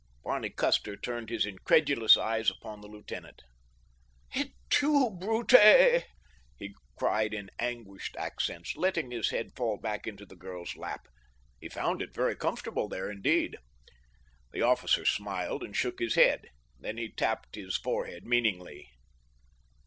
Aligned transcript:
Barney 0.23 0.49
Custer 0.49 0.97
turned 0.97 1.29
his 1.29 1.45
incredulous 1.45 2.17
eyes 2.17 2.49
upon 2.49 2.81
the 2.81 2.87
lieutenant. 2.87 3.43
"Et 4.33 4.49
tu, 4.71 5.11
Brute?" 5.11 6.03
he 6.57 6.73
cried 6.97 7.35
in 7.35 7.51
anguished 7.59 8.15
accents, 8.17 8.75
letting 8.75 9.11
his 9.11 9.29
head 9.29 9.51
fall 9.55 9.77
back 9.77 10.07
into 10.07 10.25
the 10.25 10.35
girl's 10.35 10.75
lap. 10.75 11.07
He 11.59 11.69
found 11.69 12.01
it 12.01 12.15
very 12.15 12.35
comfortable 12.35 12.89
there 12.89 13.11
indeed. 13.11 13.57
The 14.51 14.63
officer 14.63 15.05
smiled 15.05 15.61
and 15.63 15.77
shook 15.77 15.99
his 15.99 16.15
head. 16.15 16.47
Then 16.79 16.97
he 16.97 17.11
tapped 17.11 17.53
his 17.53 17.77
forehead 17.77 18.25
meaningly. 18.25 18.89